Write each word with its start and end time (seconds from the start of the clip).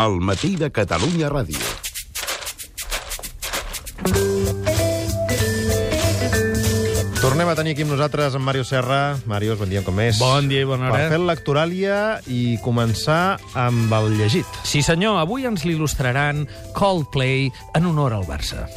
al 0.00 0.16
matí 0.24 0.56
de 0.56 0.70
Catalunya 0.72 1.28
Ràdio. 1.28 1.60
Tornem 7.20 7.50
a 7.52 7.54
tenir 7.58 7.74
aquí 7.74 7.84
amb 7.84 7.92
nosaltres 7.92 8.32
en 8.38 8.40
Màrio 8.40 8.64
Serra. 8.64 9.18
Màrius, 9.28 9.58
bon 9.60 9.68
dia 9.68 9.84
com 9.84 9.98
més. 10.00 10.16
Bon 10.16 10.48
dia 10.48 10.64
i 10.64 10.68
bona 10.68 10.88
hora. 10.88 11.02
Per 11.04 11.12
fer 11.12 11.20
l'actoràlia 11.20 11.98
i 12.32 12.56
començar 12.64 13.36
amb 13.60 13.92
el 14.00 14.14
llegit. 14.16 14.48
Sí, 14.64 14.80
senyor, 14.80 15.20
avui 15.20 15.44
ens 15.44 15.68
l'il·lustraran 15.68 16.46
Coldplay 16.72 17.50
en 17.76 17.92
honor 17.92 18.16
al 18.16 18.24
Barça. 18.24 18.70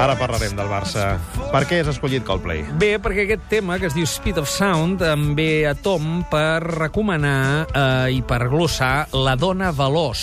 Ara 0.00 0.14
parlarem 0.16 0.54
del 0.56 0.68
Barça. 0.72 1.18
Per 1.52 1.60
què 1.68 1.82
has 1.82 1.90
escollit 1.90 2.24
Coldplay? 2.24 2.62
Bé, 2.80 2.94
perquè 3.04 3.26
aquest 3.26 3.42
tema, 3.50 3.76
que 3.76 3.90
es 3.90 3.92
diu 3.92 4.06
Speed 4.08 4.38
of 4.40 4.48
Sound, 4.48 5.02
em 5.04 5.34
ve 5.36 5.66
a 5.68 5.74
tom 5.76 6.22
per 6.30 6.62
recomanar 6.64 7.66
eh, 7.68 8.16
i 8.16 8.22
per 8.24 8.46
glossar 8.48 9.10
La 9.12 9.34
dona 9.36 9.68
veloç, 9.76 10.22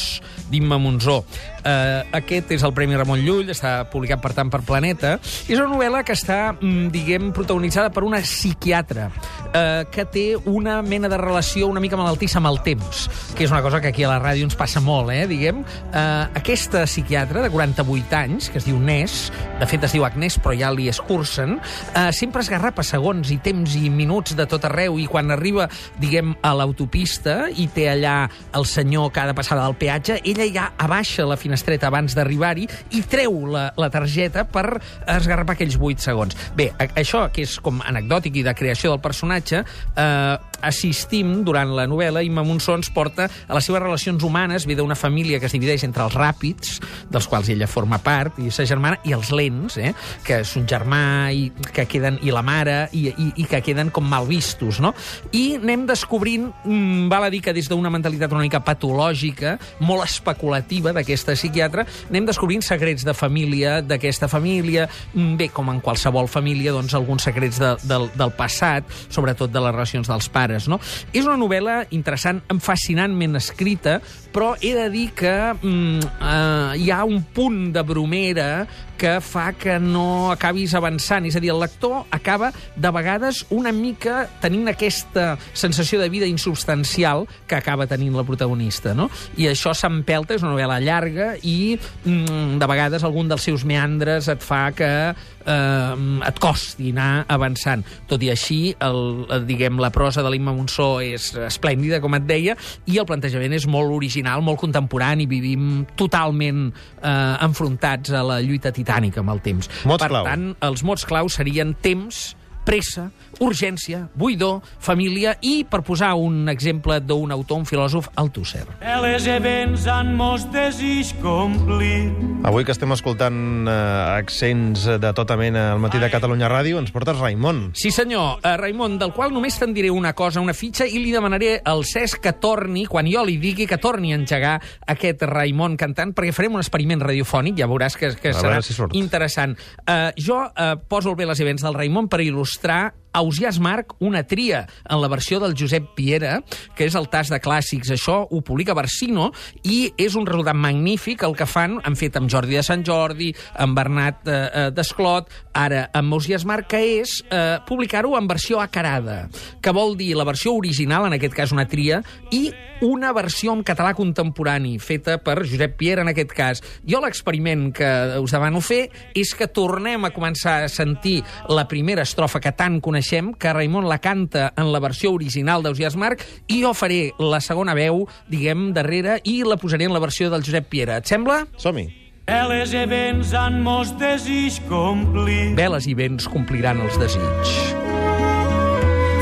d'Imma 0.50 0.80
Monzó. 0.82 1.20
Eh, 1.62 2.02
aquest 2.18 2.56
és 2.58 2.66
el 2.66 2.74
Premi 2.74 2.98
Ramon 2.98 3.22
Llull, 3.22 3.54
està 3.54 3.84
publicat, 3.92 4.18
per 4.24 4.34
tant, 4.34 4.50
per 4.50 4.64
Planeta. 4.66 5.20
És 5.46 5.60
una 5.60 5.70
novel·la 5.70 6.02
que 6.08 6.18
està, 6.18 6.56
mm, 6.56 6.90
diguem, 6.98 7.30
protagonitzada 7.38 7.94
per 7.94 8.02
una 8.08 8.24
psiquiatra 8.26 9.12
eh, 9.54 9.86
que 9.92 10.06
té 10.06 10.26
una 10.46 10.82
mena 10.82 11.10
de 11.10 11.18
relació 11.18 11.68
una 11.68 11.82
mica 11.84 11.98
malaltissa 12.00 12.40
amb 12.42 12.52
el 12.52 12.62
temps, 12.66 13.08
que 13.36 13.46
és 13.46 13.52
una 13.52 13.62
cosa 13.62 13.82
que 13.82 13.92
aquí 13.92 14.04
a 14.04 14.12
la 14.12 14.20
ràdio 14.22 14.48
ens 14.48 14.58
passa 14.58 14.82
molt, 14.84 15.12
eh, 15.14 15.26
diguem. 15.30 15.64
Eh, 15.94 16.28
aquesta 16.40 16.86
psiquiatra, 16.86 17.42
de 17.42 17.50
48 17.50 18.16
anys, 18.18 18.50
que 18.50 18.60
es 18.62 18.68
diu 18.68 18.80
Nes, 18.80 19.32
de 19.60 19.68
fet 19.70 19.84
es 19.84 19.96
diu 19.96 20.06
Agnès, 20.08 20.38
però 20.42 20.56
ja 20.58 20.72
li 20.74 20.90
escurcen, 20.90 21.60
eh, 21.94 22.12
sempre 22.12 22.42
es 22.42 22.50
garrapa 22.50 22.84
segons 22.84 23.32
i 23.32 23.40
temps 23.44 23.76
i 23.76 23.90
minuts 23.90 24.36
de 24.36 24.46
tot 24.46 24.66
arreu, 24.66 25.00
i 25.00 25.08
quan 25.08 25.32
arriba, 25.32 25.70
diguem, 26.00 26.36
a 26.42 26.54
l'autopista 26.54 27.48
i 27.50 27.68
té 27.74 27.88
allà 27.92 28.30
el 28.56 28.66
senyor 28.66 29.12
que 29.12 29.22
ha 29.22 29.28
de 29.28 29.36
passar 29.38 29.58
del 29.60 29.76
peatge, 29.80 30.22
ella 30.24 30.48
ja 30.54 30.68
abaixa 30.78 31.26
la 31.28 31.38
finestreta 31.40 31.88
abans 31.88 32.16
d'arribar-hi 32.18 32.68
i 32.98 33.02
treu 33.08 33.46
la, 33.52 33.72
la 33.78 33.90
targeta 33.94 34.46
per 34.50 34.80
esgarrapar 35.08 35.56
aquells 35.56 35.78
8 35.80 36.04
segons. 36.04 36.38
Bé, 36.58 36.72
això, 36.88 37.28
que 37.34 37.46
és 37.48 37.58
com 37.64 37.82
anecdòtic 37.86 38.42
i 38.42 38.44
de 38.46 38.54
creació 38.58 38.92
del 38.94 39.02
personatge, 39.04 39.47
eh, 39.52 40.38
assistim 40.62 41.44
durant 41.48 41.74
la 41.76 41.88
novel·la, 41.90 42.24
Imma 42.26 42.44
Monsó 42.48 42.76
ens 42.78 42.90
porta 42.94 43.28
a 43.28 43.58
les 43.58 43.68
seves 43.68 43.82
relacions 43.84 44.24
humanes, 44.24 44.66
ve 44.68 44.76
d'una 44.78 44.96
família 44.96 45.40
que 45.40 45.48
es 45.50 45.56
divideix 45.56 45.84
entre 45.88 46.06
els 46.08 46.16
ràpids, 46.18 46.80
dels 47.12 47.28
quals 47.30 47.50
ella 47.54 47.68
forma 47.68 48.00
part, 48.04 48.38
i 48.40 48.52
sa 48.54 48.66
germana, 48.68 49.00
i 49.08 49.14
els 49.16 49.32
lents, 49.36 49.78
eh, 49.78 49.94
que 50.26 50.42
és 50.44 50.54
un 50.60 50.68
germà 50.70 51.30
i 51.34 51.50
que 51.74 51.88
queden 51.90 52.20
i 52.24 52.34
la 52.34 52.44
mare 52.46 52.78
i, 52.96 53.08
i, 53.12 53.28
i 53.44 53.48
que 53.50 53.62
queden 53.66 53.92
com 53.94 54.08
mal 54.08 54.28
vistos, 54.30 54.82
no? 54.84 54.94
I 55.36 55.58
anem 55.60 55.86
descobrint, 55.90 56.50
mm, 56.64 57.08
val 57.12 57.28
a 57.28 57.32
dir 57.34 57.42
que 57.46 57.54
des 57.56 57.70
d'una 57.70 57.92
mentalitat 57.94 58.34
una 58.34 58.46
mica 58.46 58.64
patològica, 58.64 59.58
molt 59.80 60.06
especulativa 60.06 60.94
d'aquesta 60.96 61.36
psiquiatra, 61.38 61.86
anem 62.10 62.28
descobrint 62.30 62.64
secrets 62.66 63.06
de 63.08 63.16
família 63.18 63.82
d'aquesta 63.82 64.30
família, 64.32 64.88
mm, 65.14 65.36
bé, 65.38 65.50
com 65.50 65.70
en 65.72 65.82
qualsevol 65.82 66.28
família, 66.28 66.72
doncs 66.72 66.96
alguns 66.98 67.24
secrets 67.28 67.60
de, 67.60 67.76
del, 67.84 68.10
del 68.16 68.34
passat, 68.38 68.88
sobretot 69.10 69.52
de 69.52 69.62
les 69.64 69.76
relacions 69.76 70.08
dels 70.08 70.30
pares, 70.30 70.47
no? 70.72 70.80
És 71.14 71.26
una 71.26 71.38
novel·la 71.40 71.80
interessant, 71.96 72.42
fascinantment 72.64 73.38
escrita, 73.40 74.00
però 74.34 74.54
he 74.62 74.74
de 74.78 74.88
dir 74.94 75.08
que 75.18 75.34
mm, 75.54 76.12
eh, 76.18 76.84
hi 76.84 76.92
ha 76.94 77.04
un 77.08 77.24
punt 77.34 77.72
de 77.76 77.84
bromera 77.88 78.50
que 78.98 79.20
fa 79.22 79.52
que 79.54 79.78
no 79.80 80.32
acabis 80.34 80.74
avançant. 80.76 81.28
És 81.30 81.38
a 81.38 81.42
dir, 81.44 81.52
el 81.54 81.62
lector 81.62 82.08
acaba, 82.12 82.52
de 82.76 82.92
vegades, 82.92 83.44
una 83.54 83.72
mica 83.72 84.26
tenint 84.42 84.68
aquesta 84.72 85.38
sensació 85.54 86.02
de 86.02 86.10
vida 86.10 86.28
insubstancial 86.28 87.28
que 87.48 87.56
acaba 87.56 87.88
tenint 87.88 88.18
la 88.18 88.26
protagonista, 88.28 88.96
no? 88.98 89.08
I 89.38 89.52
això 89.54 89.74
s'empelta, 89.78 90.36
és 90.36 90.44
una 90.44 90.56
novel·la 90.56 90.82
llarga, 90.84 91.36
i 91.46 91.78
mm, 91.78 92.58
de 92.60 92.70
vegades 92.74 93.06
algun 93.06 93.30
dels 93.30 93.46
seus 93.46 93.64
meandres 93.68 94.28
et 94.34 94.44
fa 94.44 94.72
que 94.76 94.92
eh, 95.14 95.96
et 96.28 96.42
costi 96.42 96.92
anar 96.96 97.28
avançant. 97.32 97.86
Tot 98.10 98.26
i 98.26 98.32
així, 98.34 98.60
el, 98.84 99.02
el, 99.30 99.46
diguem, 99.48 99.78
la 99.84 99.94
prosa 99.94 100.26
de 100.26 100.34
l'Imma 100.34 100.56
Monsó 100.58 100.98
és 101.06 101.30
esplèndida, 101.48 102.02
com 102.02 102.18
et 102.18 102.26
deia, 102.28 102.58
i 102.90 102.98
el 102.98 103.08
plantejament 103.08 103.54
és 103.54 103.70
molt 103.70 103.94
original, 103.94 104.42
molt 104.42 104.60
contemporani, 104.66 105.30
vivim 105.30 105.86
totalment 106.00 106.68
eh, 106.74 107.46
enfrontats 107.46 108.12
a 108.18 108.26
la 108.26 108.42
lluita 108.42 108.74
titànica 108.74 108.87
amb 109.22 109.34
el 109.34 109.42
temps. 109.46 109.70
Mots 109.88 110.04
per 110.04 110.10
clau. 110.12 110.28
tant, 110.28 110.50
els 110.68 110.84
mots 110.88 111.06
clau 111.08 111.30
serien 111.30 111.74
temps, 111.84 112.36
pressa, 112.68 113.08
urgència, 113.40 114.02
buidor, 114.18 114.60
família 114.84 115.38
i, 115.46 115.62
per 115.70 115.80
posar 115.88 116.12
un 116.20 116.50
exemple 116.52 116.98
d'un 117.00 117.32
autor, 117.32 117.62
un 117.62 117.68
filòsof, 117.70 118.10
Althusser. 118.20 118.66
Els 118.84 119.28
events 119.32 119.86
han 119.88 120.12
mos 120.20 120.44
desig 120.52 121.14
complir. 121.24 122.10
Avui 122.48 122.66
que 122.68 122.74
estem 122.76 122.92
escoltant 122.92 123.70
eh, 123.70 123.76
accents 124.18 124.84
de 125.00 125.12
tota 125.16 125.38
mena 125.40 125.70
al 125.74 125.82
matí 125.84 126.02
de 126.02 126.10
Catalunya 126.12 126.50
Ràdio, 126.52 126.82
ens 126.82 126.92
portes 126.92 127.20
Raimon. 127.22 127.70
Sí, 127.78 127.92
senyor. 127.96 128.42
Uh, 128.42 128.56
Raimon, 128.60 128.98
del 129.00 129.14
qual 129.16 129.32
només 129.36 129.56
te'n 129.60 129.72
diré 129.76 129.92
una 129.94 130.12
cosa, 130.18 130.44
una 130.44 130.56
fitxa, 130.58 130.86
i 130.88 131.00
li 131.00 131.14
demanaré 131.16 131.56
al 131.64 131.86
Cesc 131.88 132.20
que 132.26 132.36
torni, 132.42 132.84
quan 132.90 133.08
jo 133.08 133.24
li 133.28 133.38
digui, 133.40 133.68
que 133.70 133.80
torni 133.80 134.12
a 134.12 134.20
engegar 134.20 134.58
aquest 134.92 135.24
Raimon 135.30 135.80
cantant, 135.80 136.12
perquè 136.18 136.36
farem 136.36 136.60
un 136.60 136.66
experiment 136.66 137.06
radiofònic, 137.08 137.58
ja 137.62 137.72
veuràs 137.72 137.96
que, 138.00 138.12
que 138.20 138.36
serà 138.36 138.60
si 138.66 138.76
surt. 138.76 138.98
interessant. 138.98 139.56
Uh, 139.88 140.12
jo 140.20 140.44
uh, 140.44 140.76
poso 140.92 141.14
el 141.14 141.20
bé 141.20 141.30
les 141.30 141.40
events 141.44 141.64
del 141.64 141.78
Raimon 141.78 142.12
per 142.12 142.20
il·lustrar 142.26 142.57
mostrar 142.58 142.96
Ausiàs 143.14 143.60
Marc, 143.64 143.96
una 144.00 144.24
tria 144.28 144.66
en 144.90 145.02
la 145.02 145.10
versió 145.12 145.40
del 145.40 145.56
Josep 145.58 145.94
Piera, 145.96 146.42
que 146.76 146.88
és 146.88 146.96
el 146.98 147.10
tas 147.14 147.32
de 147.34 147.40
clàssics. 147.42 147.92
Això 147.94 148.20
ho 148.30 148.42
publica 148.46 148.76
Barsino 148.78 149.32
i 149.64 149.92
és 149.98 150.18
un 150.20 150.28
resultat 150.28 150.58
magnífic 150.58 151.24
el 151.28 151.36
que 151.38 151.48
fan, 151.50 151.80
han 151.84 151.98
fet 152.00 152.18
amb 152.20 152.30
Jordi 152.32 152.58
de 152.60 152.66
Sant 152.66 152.86
Jordi, 152.88 153.32
amb 153.58 153.78
Bernat 153.78 154.28
eh, 154.28 154.38
eh, 154.38 154.70
Desclot, 154.76 155.32
ara 155.58 155.88
amb 155.98 156.18
Ausiàs 156.18 156.46
Marc, 156.48 156.70
que 156.74 156.84
és 157.00 157.20
eh, 157.32 157.58
publicar-ho 157.68 158.18
en 158.18 158.30
versió 158.30 158.62
acarada, 158.62 159.26
que 159.62 159.76
vol 159.76 159.98
dir 160.00 160.14
la 160.18 160.28
versió 160.28 160.56
original, 160.58 161.08
en 161.08 161.18
aquest 161.18 161.36
cas 161.38 161.56
una 161.56 161.68
tria, 161.70 162.02
i 162.32 162.50
una 162.82 163.12
versió 163.14 163.54
en 163.54 163.64
català 163.66 163.94
contemporani, 163.98 164.78
feta 164.80 165.18
per 165.24 165.40
Josep 165.48 165.78
Piera, 165.80 166.04
en 166.04 166.12
aquest 166.12 166.34
cas. 166.38 166.62
Jo 166.86 167.02
l'experiment 167.02 167.72
que 167.76 167.90
us 168.22 168.34
demano 168.36 168.62
fer 168.62 168.88
és 169.18 169.34
que 169.38 169.50
tornem 169.50 170.06
a 170.06 170.12
començar 170.14 170.60
a 170.64 170.70
sentir 170.72 171.22
la 171.50 171.68
primera 171.70 172.06
estrofa 172.06 172.42
que 172.44 172.54
tant 172.54 172.80
coneixem, 172.84 173.07
que 173.40 173.54
Raimon 173.54 173.88
la 173.88 174.00
canta 174.04 174.52
en 174.58 174.72
la 174.74 174.82
versió 174.84 175.14
original 175.16 175.64
d'Ausiàs 175.64 175.96
Marc, 175.96 176.26
i 176.52 176.62
jo 176.64 176.74
faré 176.76 177.14
la 177.20 177.40
segona 177.40 177.76
veu, 177.78 178.04
diguem, 178.28 178.74
darrere, 178.76 179.22
i 179.24 179.44
la 179.48 179.58
posaré 179.58 179.88
en 179.88 179.96
la 179.96 180.04
versió 180.04 180.30
del 180.30 180.44
Josep 180.44 180.68
Piera. 180.68 180.98
Et 181.00 181.08
sembla? 181.08 181.46
Som-hi. 181.58 181.88
Els 182.28 182.74
events 182.76 183.32
han 183.32 183.62
mos 183.64 183.94
desig 184.02 184.60
complir. 184.68 185.54
Veles 185.56 185.88
i 185.88 185.96
vents 185.96 186.28
compliran 186.28 186.82
els 186.84 186.98
desig. 187.00 187.54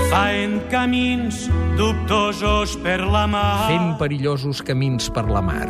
Faen 0.09 0.57
camins 0.71 1.45
dubtosos 1.77 2.73
per 2.81 3.03
la 3.03 3.27
mar. 3.29 3.67
Fent 3.69 3.93
perillosos 4.01 4.65
camins 4.65 5.13
per 5.13 5.27
la 5.29 5.45
mar. 5.45 5.69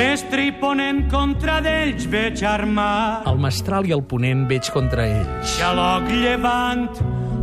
Mestre 0.00 0.46
i 0.48 0.52
ponent 0.56 1.02
contra 1.12 1.58
d'ells 1.60 2.06
veig 2.08 2.40
armar. 2.48 3.20
El 3.28 3.36
mestral 3.36 3.84
i 3.84 3.92
el 3.92 4.00
ponent 4.08 4.46
veig 4.48 4.70
contra 4.72 5.04
ells. 5.04 5.58
Xaloc 5.58 6.06
llevant, 6.08 6.86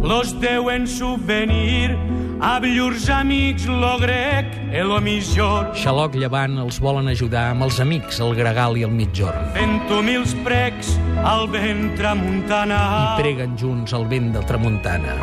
los 0.01 0.31
deuen 0.41 0.87
subvenir. 0.89 1.93
A 2.41 2.57
llurs 2.61 3.05
amics, 3.13 3.67
lo 3.69 3.99
grec, 4.01 4.49
e 4.73 4.81
lo 4.81 4.97
millor. 5.01 5.69
Xaloc 5.77 6.17
llevant 6.17 6.57
els 6.65 6.81
volen 6.81 7.13
ajudar 7.13 7.51
amb 7.51 7.67
els 7.67 7.77
amics, 7.83 8.23
el 8.25 8.33
gregal 8.33 8.77
i 8.81 8.87
el 8.89 8.93
mitjorn. 8.93 9.53
Fent 9.53 9.77
humils 9.93 10.33
precs 10.41 10.95
al 11.21 11.45
vent 11.53 11.93
tramuntana. 12.01 12.81
I 13.19 13.21
preguen 13.21 13.53
junts 13.61 13.93
el 13.93 14.09
vent 14.09 14.33
del 14.33 14.49
tramuntana. 14.49 15.19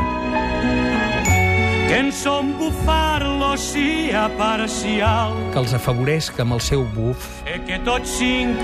Que 1.90 1.98
en 1.98 2.14
som 2.14 2.54
bufar 2.62 3.33
l'ocia 3.54 4.26
parcial. 4.36 5.30
Que 5.54 5.60
els 5.62 5.70
afavoresc 5.76 6.40
amb 6.42 6.56
el 6.56 6.62
seu 6.64 6.82
buf 6.96 7.28
E 7.46 7.60
que 7.62 7.76
tots 7.86 8.16
cinc 8.18 8.58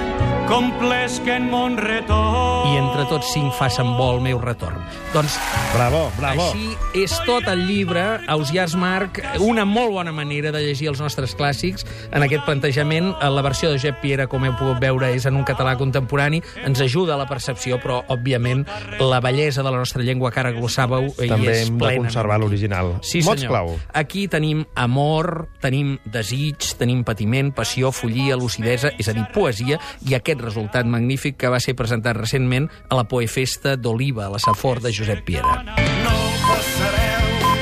complesquen 0.51 1.45
mon 1.47 1.77
retorn. 1.79 2.73
i 2.73 2.79
entre 2.81 3.05
tots 3.07 3.29
cinc 3.33 3.53
facen 3.55 3.87
bo 3.97 4.09
el 4.17 4.21
meu 4.25 4.41
retorn. 4.43 4.81
Doncs 5.15 5.37
Bravo, 5.77 6.11
bravo. 6.19 6.43
així 6.51 6.75
és 7.05 7.15
tot 7.25 7.47
el 7.47 7.63
llibre, 7.69 8.03
Ausiàs 8.27 8.75
Marc, 8.75 9.21
una 9.39 9.65
molt 9.65 9.93
bona 9.95 10.11
manera 10.13 10.51
de 10.51 10.59
llegir 10.65 10.89
els 10.91 11.01
nostres 11.01 11.37
clàssics 11.39 11.87
en 12.11 12.25
aquest 12.27 12.45
plantejament. 12.45 13.13
La 13.23 13.43
versió 13.43 13.71
de 13.71 13.79
Josep 13.79 14.01
Piera, 14.03 14.27
com 14.27 14.45
heu 14.45 14.57
pogut 14.59 14.81
veure, 14.83 15.13
és 15.15 15.25
en 15.27 15.37
un 15.37 15.45
català 15.45 15.77
contemporani, 15.79 16.43
ens 16.65 16.81
ajuda 16.81 17.15
a 17.15 17.19
la 17.21 17.29
percepció, 17.29 17.79
però, 17.79 18.03
òbviament, 18.09 18.67
la 18.99 19.21
bellesa 19.21 19.63
de 19.63 19.71
la 19.71 19.79
nostra 19.79 20.03
llengua 20.03 20.33
que 20.33 20.41
ara 20.41 20.51
glossàveu 20.53 21.13
hi 21.23 21.29
També 21.29 21.53
és 21.53 21.69
hem 21.69 21.79
de 21.79 21.85
plena. 21.85 22.03
conservar 22.03 22.41
l'original. 22.41 22.97
Sí, 23.03 23.23
Mots 23.23 23.41
senyor. 23.41 23.53
clau. 23.53 23.79
Aquí 23.95 24.27
tenim 24.27 24.65
amor, 24.81 25.49
tenim 25.61 25.97
desig, 26.05 26.73
tenim 26.81 27.05
patiment, 27.07 27.53
passió, 27.57 27.93
follia, 27.95 28.39
lucidesa, 28.41 28.95
és 28.99 29.11
a 29.11 29.17
dir, 29.17 29.27
poesia, 29.35 29.81
i 30.09 30.17
aquest 30.17 30.41
resultat 30.43 30.89
magnífic 30.89 31.39
que 31.41 31.53
va 31.53 31.61
ser 31.61 31.77
presentat 31.79 32.19
recentment 32.19 32.71
a 32.89 32.99
la 32.99 33.07
Poefesta 33.09 33.77
d'Oliva, 33.77 34.27
a 34.27 34.35
la 34.37 34.43
Safor 34.43 34.83
de 34.85 34.95
Josep 34.95 35.25
Piera. 35.29 35.61
No 36.05 36.17
passareu, 36.49 37.55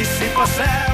i 0.00 0.08
si 0.08 0.32
passeu 0.38 0.91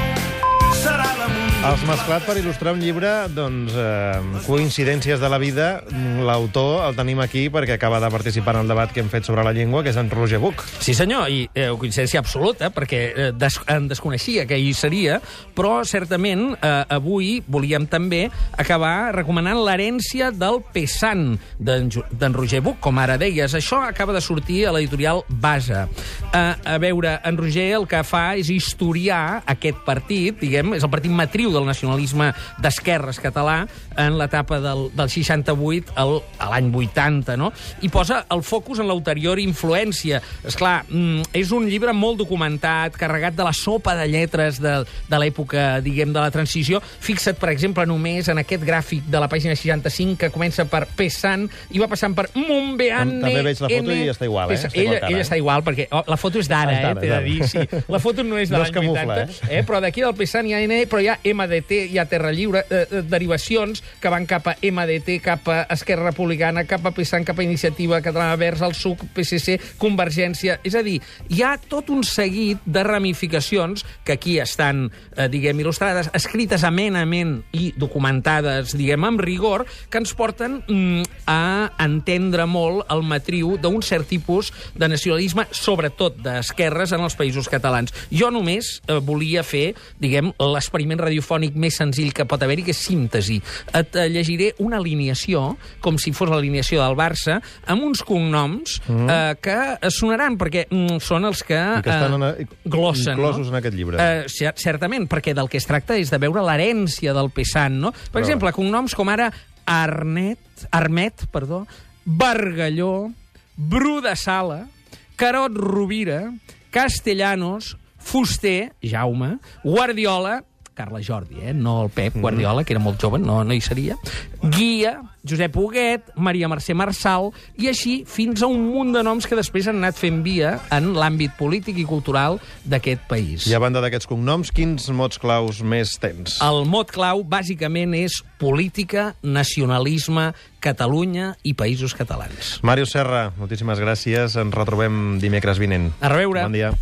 Els 1.59 1.81
mesclat 1.83 2.23
per 2.23 2.37
il·lustrar 2.39 2.71
un 2.71 2.79
llibre, 2.79 3.09
doncs, 3.35 3.73
eh, 3.75 4.43
coincidències 4.45 5.19
de 5.19 5.27
la 5.27 5.37
vida. 5.37 5.81
L'autor 6.23 6.85
el 6.85 6.95
tenim 6.95 7.19
aquí 7.19 7.49
perquè 7.51 7.73
acaba 7.75 7.99
de 7.99 8.07
participar 8.09 8.53
en 8.55 8.61
el 8.61 8.69
debat 8.71 8.93
que 8.93 9.01
hem 9.03 9.09
fet 9.11 9.25
sobre 9.27 9.43
la 9.43 9.51
llengua, 9.51 9.83
que 9.83 9.91
és 9.91 9.97
en 9.99 10.09
Roger 10.09 10.39
Buch. 10.39 10.63
Sí, 10.79 10.93
senyor, 10.95 11.27
i 11.27 11.49
eh, 11.53 11.67
coincidència 11.75 12.21
absoluta, 12.23 12.69
perquè 12.71 13.01
eh, 13.11 13.31
des 13.35 13.59
en 13.67 13.89
desconeixia 13.91 14.45
que 14.47 14.55
hi 14.55 14.71
seria, 14.73 15.17
però 15.53 15.83
certament 15.83 16.55
eh, 16.55 16.85
avui 16.95 17.43
volíem 17.45 17.89
també 17.91 18.29
acabar 18.55 19.11
recomanant 19.17 19.59
l'herència 19.59 20.31
del 20.31 20.61
Pesant 20.71 21.35
d'en 21.59 22.39
Roger 22.39 22.63
Buch, 22.63 22.79
com 22.79 23.03
ara 23.03 23.19
deies. 23.19 23.51
Això 23.51 23.81
acaba 23.83 24.15
de 24.15 24.23
sortir 24.23 24.63
a 24.65 24.71
l'editorial 24.71 25.25
Basa. 25.27 25.89
Eh, 26.31 26.55
a 26.55 26.79
veure, 26.79 27.19
en 27.19 27.35
Roger 27.37 27.73
el 27.81 27.85
que 27.91 28.01
fa 28.07 28.37
és 28.39 28.47
historiar 28.47 29.43
aquest 29.45 29.83
partit, 29.83 30.39
diguem, 30.39 30.77
és 30.79 30.87
el 30.87 30.95
partit 30.95 31.11
matriu 31.11 31.48
del 31.53 31.67
nacionalisme 31.67 32.31
d'esquerres 32.61 33.19
català 33.21 33.61
en 33.99 34.17
l'etapa 34.19 34.59
del, 34.63 34.87
del 34.95 35.11
68 35.11 35.95
al, 35.99 36.19
a 36.39 36.49
l'any 36.53 36.69
80, 36.73 37.35
no? 37.39 37.51
I 37.83 37.89
posa 37.91 38.23
el 38.31 38.43
focus 38.45 38.79
en 38.79 38.89
l'ulterior 38.89 39.39
influència. 39.41 40.21
És 40.47 40.57
clar, 40.59 40.83
mm, 40.87 41.31
és 41.35 41.51
un 41.55 41.67
llibre 41.69 41.93
molt 41.95 42.21
documentat, 42.21 42.95
carregat 42.99 43.35
de 43.35 43.45
la 43.47 43.53
sopa 43.55 43.95
de 43.99 44.07
lletres 44.11 44.61
de, 44.61 44.75
de 45.09 45.21
l'època, 45.21 45.79
diguem, 45.83 46.13
de 46.15 46.21
la 46.21 46.31
transició. 46.31 46.81
Fixa't, 46.81 47.39
per 47.39 47.51
exemple, 47.53 47.85
només 47.89 48.29
en 48.31 48.41
aquest 48.41 48.63
gràfic 48.65 49.09
de 49.09 49.21
la 49.21 49.29
pàgina 49.31 49.55
65 49.57 50.17
que 50.19 50.31
comença 50.33 50.65
per 50.69 50.85
Pesan 50.95 51.47
i 51.73 51.81
va 51.81 51.89
passant 51.91 52.15
per 52.17 52.29
Mombeane... 52.35 53.19
També 53.23 53.43
veig 53.45 53.63
la 53.63 53.71
foto 53.71 53.91
N, 53.91 53.99
i 54.05 54.11
està 54.13 54.27
igual, 54.29 54.49
eh? 54.49 54.55
Pesan. 54.55 54.71
Està 54.71 54.81
igual 54.81 54.95
ella, 54.95 55.09
ella 55.09 55.21
eh? 55.21 55.25
està 55.27 55.39
igual, 55.39 55.65
perquè 55.65 55.87
oh, 55.95 56.03
la 56.09 56.19
foto 56.19 56.41
és 56.41 56.49
d'ara, 56.51 56.75
És 56.75 56.85
eh? 56.85 56.93
T'he 56.99 57.11
de 57.11 57.19
dir, 57.25 57.39
sí. 57.49 57.65
La 57.89 58.01
foto 58.03 58.25
no 58.25 58.39
és 58.39 58.51
de 58.51 58.57
No 58.57 58.63
l'any 58.63 58.75
camufla, 58.75 59.23
80, 59.25 59.51
eh? 59.51 59.63
però 59.67 59.81
d'aquí 59.83 60.05
del 60.05 60.15
Pesan 60.17 60.49
hi 60.49 60.55
ha 60.55 60.61
N, 60.65 60.79
però 60.91 61.03
hi 61.03 61.11
ha 61.11 61.17
MDT, 61.39 61.85
hi 61.93 61.99
ha 61.99 62.07
Terra 62.11 62.33
Lliure, 62.35 62.65
eh, 62.67 62.83
eh, 62.83 63.01
derivacions 63.07 63.81
que 64.01 64.11
van 64.11 64.27
cap 64.27 64.47
a 64.51 64.55
MDT, 64.59 65.19
cap 65.23 65.47
a 65.47 65.61
Esquerra 65.71 66.09
Republicana, 66.09 66.65
cap 66.67 66.85
a 66.85 66.91
PSAN, 66.95 67.25
cap 67.27 67.39
a 67.39 67.45
Iniciativa 67.45 68.01
Catalana 68.03 68.35
Verds, 68.39 68.63
el 68.65 68.75
SUC, 68.75 69.05
PSC, 69.15 69.59
Convergència... 69.79 70.59
És 70.67 70.75
a 70.75 70.83
dir, 70.83 70.97
hi 71.31 71.43
ha 71.45 71.53
tot 71.71 71.89
un 71.93 72.03
seguit 72.03 72.59
de 72.65 72.83
ramificacions 72.83 73.85
que 74.03 74.17
aquí 74.17 74.37
estan, 74.43 74.87
eh, 75.15 75.29
diguem, 75.31 75.63
il·lustrades, 75.63 76.11
escrites 76.17 76.65
amenament 76.67 77.39
i 77.55 77.71
documentades, 77.79 78.75
diguem, 78.77 79.07
amb 79.07 79.23
rigor, 79.23 79.65
que 79.89 80.03
ens 80.03 80.13
porten 80.17 80.59
mm, 80.67 81.08
a 81.29 81.69
entendre 81.85 82.47
molt 82.49 82.89
el 82.91 83.03
matriu 83.05 83.53
d'un 83.61 83.83
cert 83.85 84.07
tipus 84.09 84.49
de 84.75 84.87
nacionalisme, 84.89 85.45
sobretot 85.53 86.17
d'esquerres, 86.25 86.91
en 86.97 87.03
els 87.05 87.15
països 87.19 87.47
catalans. 87.51 87.93
Jo 88.09 88.31
només 88.33 88.79
eh, 88.87 88.97
volia 89.05 89.43
fer, 89.45 89.75
diguem, 90.01 90.31
l'experiment 90.41 91.03
radiofònic 91.05 91.53
més 91.59 91.77
senzill 91.77 92.11
que 92.17 92.25
pot 92.25 92.41
haver-hi, 92.41 92.65
que 92.65 92.73
és 92.73 92.81
síntesi. 92.89 93.37
Et 93.77 93.95
eh, 93.99 94.07
llegiré 94.09 94.51
una 94.63 94.79
alineació, 94.81 95.53
com 95.85 95.99
si 96.01 96.11
fos 96.15 96.31
l'alineació 96.33 96.81
del 96.81 96.97
Barça, 96.97 97.37
amb 97.69 97.85
uns 97.85 98.01
cognoms 98.07 98.79
eh, 98.89 99.35
que 99.43 99.57
sonaran, 99.93 100.37
perquè 100.41 100.65
mm, 100.69 100.97
són 101.05 101.29
els 101.29 101.43
que, 101.45 101.59
I 101.59 101.83
que 101.85 101.93
estan 101.93 102.17
en, 102.17 102.27
eh, 102.31 102.47
glossen. 102.65 103.13
inclosos 103.19 103.47
no? 103.47 103.53
en 103.53 103.59
aquest 103.61 103.77
llibre. 103.77 104.01
Eh, 104.01 104.25
cer- 104.33 104.55
certament, 104.57 105.05
perquè 105.11 105.35
del 105.37 105.49
que 105.51 105.61
es 105.61 105.67
tracta 105.69 105.97
és 105.99 106.09
de 106.09 106.17
veure 106.21 106.41
l'herència 106.45 107.13
del 107.13 107.29
Pesant, 107.35 107.77
no? 107.85 107.91
Per 107.93 108.09
Però- 108.17 108.25
exemple, 108.25 108.51
cognoms 108.55 108.95
com 108.97 109.09
ara 109.13 109.29
Arnet, 109.69 110.39
Armet, 110.71 111.27
perdó, 111.27 111.67
Bargalló, 112.03 113.11
Bru 113.55 114.01
de 114.01 114.15
Sala, 114.15 114.67
Carot 115.15 115.55
Rovira, 115.55 116.33
Castellanos, 116.71 117.77
Fuster, 117.99 118.73
Jaume, 118.81 119.37
Guardiola, 119.63 120.43
Carles 120.79 121.03
Jordi, 121.07 121.41
eh? 121.43 121.53
no 121.53 121.81
el 121.83 121.89
Pep 121.91 122.15
Guardiola, 122.15 122.63
que 122.63 122.71
era 122.71 122.79
molt 122.83 123.01
jove, 123.01 123.19
no, 123.19 123.41
no 123.43 123.55
hi 123.55 123.59
seria, 123.59 123.97
Guia, 124.39 125.01
Josep 125.27 125.57
Huguet, 125.59 126.13
Maria 126.15 126.47
Mercè 126.47 126.71
Marçal, 126.77 127.33
i 127.59 127.67
així 127.67 127.97
fins 128.07 128.39
a 128.39 128.47
un 128.47 128.61
munt 128.69 128.93
de 128.95 129.03
noms 129.03 129.27
que 129.27 129.35
després 129.35 129.67
han 129.67 129.81
anat 129.81 129.99
fent 129.99 130.21
via 130.23 130.53
en 130.75 130.93
l'àmbit 130.95 131.35
polític 131.39 131.81
i 131.81 131.87
cultural 131.89 132.39
d'aquest 132.63 133.03
país. 133.11 133.49
I 133.49 133.57
a 133.57 133.59
banda 133.59 133.83
d'aquests 133.83 134.07
cognoms, 134.07 134.53
quins 134.55 134.87
mots 134.95 135.19
claus 135.19 135.59
més 135.59 135.97
tens? 135.99 136.39
El 136.45 136.63
mot 136.69 136.87
clau, 136.95 137.25
bàsicament, 137.27 137.97
és 137.99 138.21
política, 138.39 139.11
nacionalisme, 139.21 140.31
Catalunya 140.59 141.37
i 141.47 141.53
països 141.55 141.93
catalans. 141.95 142.57
Mario 142.67 142.83
Serra, 142.83 143.29
moltíssimes 143.39 143.79
gràcies. 143.79 144.35
Ens 144.39 144.55
retrobem 144.55 145.15
dimecres 145.23 145.59
vinent. 145.59 145.87
A 146.03 146.11
reveure. 146.11 146.43
Bon 146.43 146.55
dia. 146.55 146.73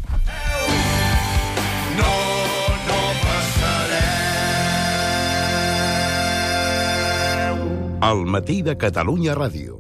El 8.06 8.28
matí 8.30 8.62
de 8.62 8.76
Catalunya 8.78 9.34
Ràdio. 9.34 9.80